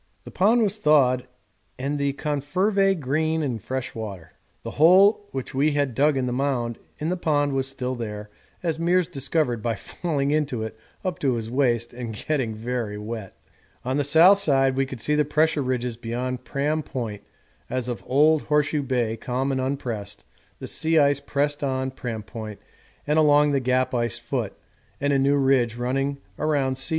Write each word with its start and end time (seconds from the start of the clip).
The 0.23 0.31
pond 0.31 0.63
was 0.63 0.79
thawed 0.79 1.27
and 1.77 1.99
the 1.99 2.13
#confervae 2.13 2.95
green 2.99 3.43
in 3.43 3.59
fresh 3.59 3.93
water. 3.93 4.31
The 4.63 4.71
hole 4.81 5.27
which 5.31 5.53
we 5.53 5.73
had 5.73 5.93
dug 5.93 6.17
in 6.17 6.25
the 6.25 6.33
mound 6.33 6.79
in 6.97 7.09
the 7.09 7.15
pond 7.15 7.53
was 7.53 7.67
still 7.67 7.93
there, 7.93 8.31
as 8.63 8.79
Meares 8.79 9.07
discovered 9.07 9.61
by 9.61 9.75
falling 9.75 10.31
into 10.31 10.63
it 10.63 10.75
up 11.05 11.19
to 11.19 11.35
his 11.35 11.51
waist 11.51 11.93
and 11.93 12.15
getting 12.15 12.55
very 12.55 12.97
wet. 12.97 13.37
On 13.85 13.97
the 13.97 14.03
south 14.03 14.39
side 14.39 14.75
we 14.75 14.87
could 14.87 15.01
see 15.01 15.13
the 15.13 15.23
Pressure 15.23 15.61
Ridges 15.61 15.97
beyond 15.97 16.45
Pram 16.45 16.81
Point 16.81 17.21
as 17.69 17.87
of 17.87 18.03
old 18.07 18.41
Horseshoe 18.45 18.81
Bay 18.81 19.17
calm 19.17 19.51
and 19.51 19.61
unpressed 19.61 20.23
the 20.57 20.65
sea 20.65 20.97
ice 20.97 21.19
pressed 21.19 21.63
on 21.63 21.91
Pram 21.91 22.23
Point 22.23 22.59
and 23.05 23.19
along 23.19 23.51
the 23.51 23.59
Gap 23.59 23.93
ice 23.93 24.17
foot, 24.17 24.53
and 24.99 25.13
a 25.13 25.19
new 25.19 25.37
ridge 25.37 25.75
running 25.75 26.17
around 26.39 26.79
C. 26.79 26.89